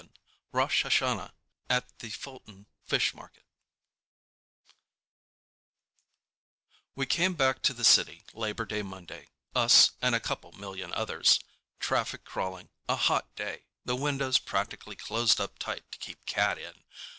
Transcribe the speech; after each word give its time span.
]ROSH 0.51 0.81
HASHANAH 0.81 1.31
AT 1.69 1.99
THE 1.99 2.09
FULTON 2.09 2.65
FISH 2.87 3.13
MARKET 3.13 3.43
We 6.95 7.05
came 7.05 7.35
back 7.35 7.61
to 7.61 7.71
the 7.75 7.83
city 7.83 8.23
Labor 8.33 8.65
Day 8.65 8.81
Monday—us 8.81 9.91
and 10.01 10.15
a 10.15 10.19
couple 10.19 10.53
million 10.53 10.91
others—traffic 10.93 12.25
crawling, 12.25 12.69
a 12.89 12.95
hot 12.95 13.35
day, 13.35 13.67
the 13.85 13.95
windows 13.95 14.39
practically 14.39 14.95
closed 14.95 15.39
up 15.39 15.59
tight 15.59 15.83
to 15.91 15.99
keep 15.99 16.25
Cat 16.25 16.57
in. 16.57 16.83